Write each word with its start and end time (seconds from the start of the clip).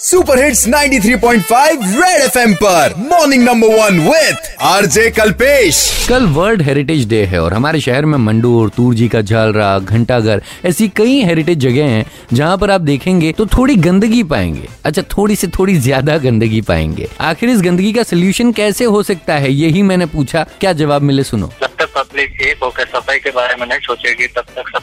Super 0.00 0.38
hits 0.38 0.66
93.5 0.68 1.84
red 1.92 2.22
FM 2.22 2.52
पर। 2.54 2.94
Morning 3.00 3.42
number 3.44 3.68
one 3.68 3.98
with 4.00 4.50
RJ 4.62 5.08
Kalpesh 5.10 5.78
कल 6.08 6.26
world 6.32 6.62
heritage 6.62 7.06
day 7.08 7.22
है 7.24 7.40
और 7.42 7.54
हमारे 7.54 7.80
शहर 7.80 8.04
में 8.04 8.16
मंडूर 8.18 8.68
तूरजी 8.76 9.08
का 9.08 9.20
झालरा 9.22 9.78
घंटाघर 9.78 10.42
ऐसी 10.64 10.88
कई 10.96 11.22
हेरिटेज 11.24 11.58
जगह 11.58 11.88
हैं 11.90 12.04
जहाँ 12.32 12.58
पर 12.58 12.70
आप 12.70 12.80
देखेंगे 12.80 13.32
तो 13.32 13.46
थोड़ी 13.46 13.76
गंदगी 13.76 14.22
पाएँगे। 14.24 14.68
अच्छा 14.84 15.02
थोड़ी 15.16 15.36
से 15.36 15.48
थोड़ी 15.48 15.74
ज़्यादा 15.78 16.18
गंदगी 16.18 16.60
पाएँगे। 16.60 17.08
आखिर 17.20 17.48
इस 17.50 17.62
गंदगी 17.62 17.92
का 17.92 18.02
सोल्यूशन 18.02 18.52
कैसे 18.52 18.84
हो 18.84 19.02
सकता 19.02 19.34
है 19.34 19.52
यही 19.52 19.82
मैंने 19.82 20.06
पूछा। 20.08 20.46
क्या 20.60 20.72
जवाब 20.74 21.02
मिले 21.02 21.24
सुनो। 21.24 21.50
जब 21.62 21.74
तक 21.78 21.92
पब्लिक 21.96 22.40
एक 22.42 22.62
होकर 22.62 22.86
सफ़ाई 22.86 23.18
के 23.18 23.30
बारे 23.30 23.56
में 23.60 23.66
नहीं 23.66 23.80
सोचेगी 23.86 24.26
तब 24.26 24.44
तक 24.56 24.76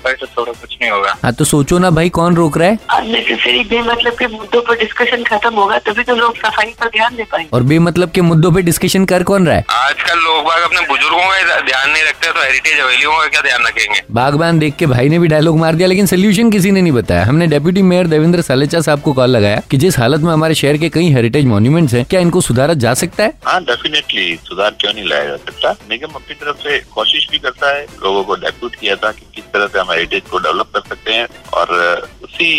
हाँ 1.23 1.31
तो 1.33 1.45
सोचो 1.45 1.77
ना 1.79 1.89
भाई 1.89 2.09
कौन 2.09 2.35
रोक 2.35 2.57
रहा 2.57 2.67
है? 2.67 2.77
अननेसेसरी 2.91 3.63
बेमतलब 3.65 4.13
के 4.13 4.27
मुद्दों 4.27 4.61
पर 4.61 4.77
डिस्कशन 4.77 5.23
खत्म 5.23 5.53
होगा 5.55 5.77
तभी 5.79 6.03
तो 6.03 6.15
लोग 6.15 6.37
सफ़ाई 6.37 6.73
पर 6.79 6.87
ध्यान 6.87 7.15
दे 7.15 7.23
पाएँगे। 7.23 7.49
और 7.53 7.63
बेमतलब 7.63 8.11
के 8.11 8.21
मुद्दों 8.21 8.51
पर 8.51 8.61
डिस्कशन 8.61 9.05
कर 9.05 9.23
कौन 9.23 9.45
रहा 9.47 9.55
है? 9.55 9.63
आजकल 9.69 10.19
लोग 10.19 10.43
बाग 10.45 10.61
अपने 10.63 10.81
बुज़ुर्गों 10.87 11.19
का 11.19 11.59
ध्यान 11.61 11.89
नहीं 11.89 12.03
रखते 12.03 12.31
तो 12.31 12.43
हेरिटेज 12.43 12.79
हवेलियों 12.79 13.11
का 13.11 13.27
क्या 13.27 13.41
ध्यान 13.41 13.65
रखेंगे? 13.67 14.01
बागबान 14.11 14.59
देख 14.59 14.75
के 14.75 14.85
भाई 14.85 15.09
ने 15.09 15.19
भी 15.19 15.27
डायलॉग 15.27 15.57
मार 15.59 15.75
दिया 15.75 15.87
लेकिन 15.87 16.05
सोल्यूशन 16.05 16.51
किसी 16.51 16.71
ने 16.71 16.81
नहीं 16.81 16.93
बताया। 16.93 17.23
हमने 17.25 17.47
डेप्यूटी 17.47 17.81
मेयर 17.83 18.07
देवेंद्र 18.07 18.41
सलेचा 18.41 18.81
साहब 18.81 19.01
को 19.01 19.13
कॉल 19.13 19.29
लगाया 19.29 19.61
की 19.71 19.77
जिस 19.77 19.99
हालत 19.99 20.21
में 20.21 20.31
हमारे 20.33 20.55
शहर 20.55 20.77
के 20.77 20.89
कई 20.89 21.09
हेरिटेज 21.13 21.45
मॉन्यूमेंट्स 21.45 21.93
है 21.93 22.03
क्या 22.03 22.19
इनको 22.19 22.41
सुधारा 22.41 22.73
जा 22.85 22.93
सकता 23.03 23.23
है? 23.23 23.33
हाँ 23.45 23.63
डेफिनेटली 23.63 24.35
सुधार 24.43 24.75
क्यों 24.81 24.93
नहीं 24.93 25.07
लाया 25.09 25.25
जा 25.25 25.37
सकता? 25.37 25.71
निगम 25.89 26.13
अपनी 26.15 26.35
तरफ़ 26.35 26.57
से 26.67 26.79
कोशिश 26.93 27.27
भी 27.31 27.39
करता 27.39 27.75
है 27.75 27.83
लोगों 28.03 28.23
को 28.23 28.35
डेप्यूट 28.45 28.75
किया 28.75 28.95
था 28.95 29.11
कि 29.11 29.25
किस 29.35 29.51
तरह 29.53 29.67
से 29.67 29.79
हम 29.79 29.91
हेरिटेज 29.91 30.23
को 30.31 30.39
डेवलप 30.39 30.69
कर 30.75 30.81
सकते 30.89 31.11
हैं। 31.11 31.11
और 31.53 31.71
उसी 32.23 32.51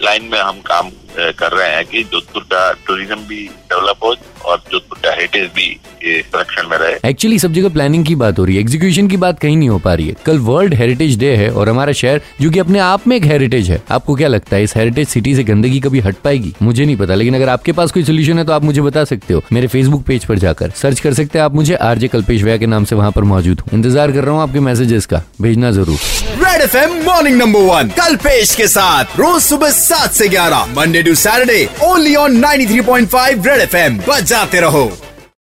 लाइन 0.00 0.24
में 0.24 0.38
हम 0.38 0.60
काम 0.62 0.90
कर 1.38 1.52
रहे 1.52 1.68
हैं 1.68 1.84
कि 1.86 2.02
जोधपुर 2.04 2.42
का 2.52 2.72
टूरिज़्म 2.86 3.20
भी 3.26 3.46
डेवलप 3.70 4.04
हो 4.04 4.14
और 4.44 4.62
जोधपुर 4.70 4.98
का 4.98 5.10
हेरिटेज 5.10 5.50
भी 5.52 5.68
ये 6.04 6.22
में 6.62 6.76
रहे। 6.78 7.08
एक्चुअली 7.08 7.38
सब 7.38 7.52
जगह 7.52 7.68
प्लानिंग 7.68 8.04
की 8.04 8.14
बात 8.14 8.38
हो 8.38 8.44
रही 8.44 8.54
है। 8.56 8.60
एग्जीक्यूशन 8.60 9.08
की 9.08 9.16
बात 9.16 9.38
कहीं 9.40 9.56
नहीं 9.56 9.68
हो 9.68 9.78
पा 9.78 9.94
रही 9.94 10.08
है। 10.08 10.14
कल 10.26 10.38
वर्ल्ड 10.40 10.74
हेरिटेज 10.74 11.18
डे 11.18 11.34
है 11.36 11.50
और 11.50 11.68
हमारा 11.68 11.92
शहर 11.92 12.20
जो 12.40 12.50
की 12.50 12.58
अपने 12.58 12.78
आप 12.78 13.06
में 13.08 13.16
एक 13.16 13.24
हेरिटेज 13.24 13.70
है 13.70 13.80
आपको 13.90 14.14
क्या 14.14 14.28
लगता 14.28 14.56
है 14.56 14.62
इस 14.62 14.76
हेरिटेज 14.76 15.08
सिटी 15.08 15.34
से 15.34 15.44
गंदगी 15.44 15.80
कभी 15.80 16.00
हट 16.00 16.16
पाएगी? 16.24 16.52
मुझे 16.62 16.84
नहीं 16.84 16.96
पता 16.96 17.14
लेकिन 17.14 17.34
अगर 17.34 17.48
आपके 17.48 17.72
पास 17.72 17.92
कोई 17.92 18.04
सोल्यूशन 18.04 18.38
है 18.38 18.44
तो 18.44 18.52
आप 18.52 18.64
मुझे 18.64 18.80
बता 18.80 19.04
सकते 19.04 19.34
हो। 19.34 19.42
मेरे 19.52 19.66
फेसबुक 19.66 20.02
पेज 20.02 20.24
पर 20.24 20.38
जाकर 20.38 20.70
सर्च 20.76 21.00
कर 21.00 21.14
सकते 21.14 21.38
हैं। 21.38 21.44
आप 21.44 21.54
मुझे 21.54 21.74
आरजे 21.74 22.08
कल्पेश 22.08 22.42
व्या 22.42 22.56
के 22.56 22.66
नाम 22.66 22.84
से 22.84 22.96
वहाँ 22.96 23.10
पर 23.12 23.24
मौजूद 23.24 23.60
हूँ। 23.60 23.78
इंतज़ार 23.78 24.12
कर 24.12 24.24
रहा 24.24 24.34
हूँ 24.34 24.42
आपके 24.42 24.60
मैसेजेस 24.60 25.06
का। 25.06 25.22
भेजना 25.42 25.70
ज़रूर। 25.70 25.98
Red 26.40 26.62
FM 26.62 26.96
morning 27.04 27.36
number 27.36 27.60
one 27.64 27.88
Kalpesh 27.98 28.54
के 28.56 28.66
साथ 28.68 29.18
रोज 29.18 29.42
सुबह 29.42 29.70
सात 29.72 30.12
से 30.12 30.28
ग्यारह 30.28 30.74
Monday 30.76 31.02
to 31.02 31.14
Saturday 31.16 31.68
only 31.84 32.14
on 32.16 32.40
93.5 32.40 33.46
red 33.46 33.60
FM 33.60 33.98
बजाते 34.08 34.60
रहो। 34.60 34.90